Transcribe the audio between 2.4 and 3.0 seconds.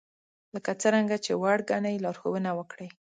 وکړئ